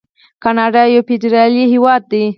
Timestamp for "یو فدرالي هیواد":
0.93-2.01